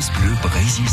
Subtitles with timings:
[0.00, 0.86] France Bleu Brésil.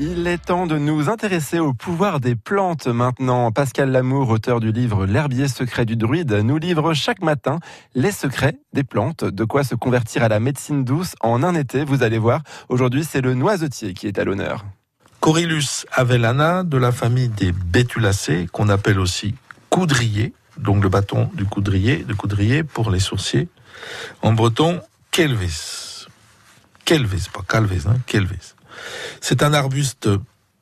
[0.00, 3.52] Il est temps de nous intéresser au pouvoir des plantes maintenant.
[3.52, 7.60] Pascal Lamour, auteur du livre L'herbier secret du druide, nous livre chaque matin
[7.94, 11.84] les secrets des plantes, de quoi se convertir à la médecine douce en un été.
[11.84, 14.64] Vous allez voir, aujourd'hui c'est le noisetier qui est à l'honneur.
[15.20, 19.36] Corylus avellana de la famille des bétulacées, qu'on appelle aussi
[19.70, 23.48] coudrier, donc le bâton du coudrier, de coudrier pour les sourciers.
[24.20, 24.80] En breton,
[25.12, 25.95] kelvis.
[26.86, 28.54] Kelvis, pas calvis, hein, kelvis.
[29.20, 30.08] C'est un arbuste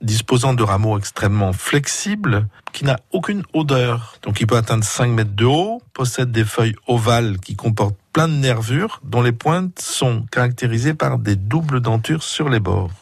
[0.00, 4.18] disposant de rameaux extrêmement flexibles, qui n'a aucune odeur.
[4.22, 8.28] Donc il peut atteindre 5 mètres de haut, possède des feuilles ovales qui comportent plein
[8.28, 12.92] de nervures, dont les pointes sont caractérisées par des doubles dentures sur les bords.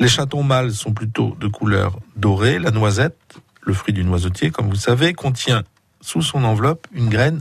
[0.00, 2.58] Les chatons mâles sont plutôt de couleur dorée.
[2.58, 5.62] La noisette, le fruit du noisetier, comme vous savez, contient
[6.00, 7.40] sous son enveloppe une graine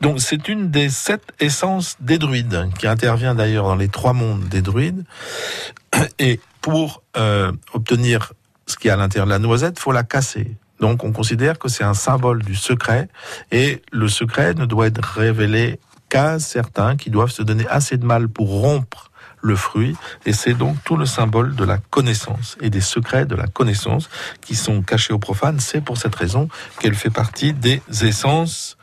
[0.00, 4.48] Donc c'est une des sept essences des druides, qui intervient d'ailleurs dans les trois mondes
[4.48, 5.04] des druides.
[6.18, 8.32] Et pour euh, obtenir
[8.66, 10.56] ce qui est à l'intérieur de la noisette, faut la casser.
[10.80, 13.08] Donc on considère que c'est un symbole du secret,
[13.50, 18.04] et le secret ne doit être révélé qu'à certains qui doivent se donner assez de
[18.04, 19.07] mal pour rompre
[19.40, 23.34] le fruit, et c'est donc tout le symbole de la connaissance et des secrets de
[23.34, 24.08] la connaissance
[24.40, 25.60] qui sont cachés aux profanes.
[25.60, 26.48] C'est pour cette raison
[26.80, 28.76] qu'elle fait partie des essences,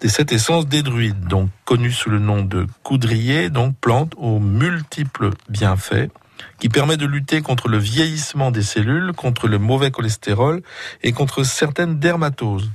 [0.00, 4.38] des sept essences des druides, donc connues sous le nom de coudrier, donc plante aux
[4.38, 6.10] multiples bienfaits
[6.58, 10.62] qui permet de lutter contre le vieillissement des cellules, contre le mauvais cholestérol
[11.02, 12.70] et contre certaines dermatoses.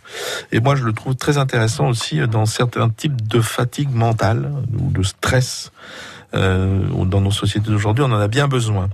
[0.51, 4.89] Et moi, je le trouve très intéressant aussi dans certains types de fatigue mentale ou
[4.91, 5.71] de stress
[6.35, 8.89] euh, dans nos sociétés d'aujourd'hui, on en a bien besoin.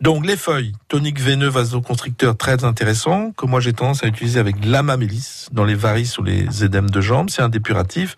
[0.00, 4.64] Donc les feuilles, tonique veineux, vasoconstricteur, très intéressant, que moi j'ai tendance à utiliser avec
[4.64, 7.30] l'amamélis dans les varices ou les édèmes de jambes.
[7.30, 8.16] C'est un dépuratif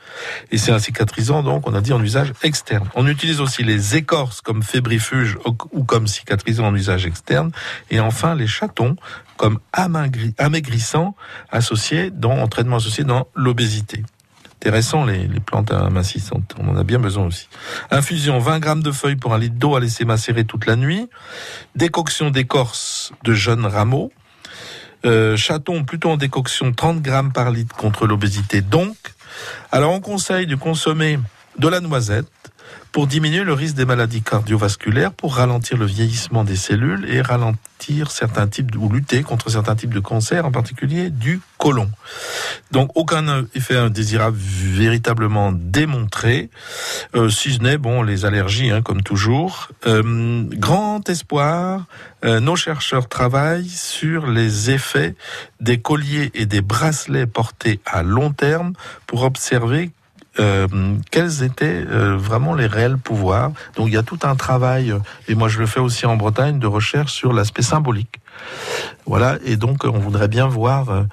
[0.51, 2.89] et c'est un cicatrisant, donc on a dit en usage externe.
[2.95, 5.39] On utilise aussi les écorces comme fébrifuge
[5.73, 7.51] ou comme cicatrisant en usage externe.
[7.91, 8.97] Et enfin les chatons
[9.37, 11.15] comme amaigrissant
[11.51, 14.05] associés dans entraînement associé dans l'obésité
[14.65, 16.55] intéressant, les, les plantes amincissantes.
[16.59, 17.49] On en a bien besoin aussi.
[17.91, 21.11] Infusion, 20 grammes de feuilles pour un litre d'eau à laisser macérer toute la nuit.
[21.77, 24.11] Décoction d'écorce de jeunes rameaux.
[25.05, 28.63] Euh, chaton, plutôt en décoction, 30 grammes par litre contre l'obésité.
[28.63, 28.97] Donc,
[29.71, 31.19] alors on conseille de consommer
[31.59, 32.25] de la noisette,
[32.93, 38.11] pour diminuer le risque des maladies cardiovasculaires, pour ralentir le vieillissement des cellules et ralentir
[38.11, 41.91] certains types ou lutter contre certains types de cancers, en particulier du côlon.
[42.71, 46.51] Donc aucun effet indésirable véritablement démontré,
[47.17, 49.71] euh, si ce n'est bon les allergies, hein, comme toujours.
[49.87, 51.87] Euh, grand espoir,
[52.25, 55.15] euh, nos chercheurs travaillent sur les effets
[55.61, 58.73] des colliers et des bracelets portés à long terme
[59.07, 59.91] pour observer
[60.39, 60.67] euh,
[61.11, 63.53] quels étaient euh, vraiment les réels pouvoirs?
[63.77, 66.17] Donc il y a tout un travail, euh, et moi je le fais aussi en
[66.17, 68.21] Bretagne, de recherche sur l'aspect symbolique.
[69.07, 71.05] Voilà, et donc on voudrait bien voir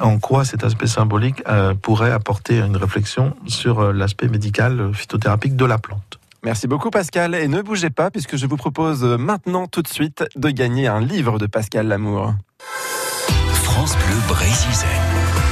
[0.00, 1.42] en quoi cet aspect symbolique
[1.80, 6.20] pourrait apporter une réflexion sur l'aspect médical phytothérapique de la plante.
[6.44, 10.24] Merci beaucoup Pascal, et ne bougez pas puisque je vous propose maintenant tout de suite
[10.36, 12.34] de gagner un livre de Pascal Lamour.
[13.64, 15.47] France Bleu Brésil.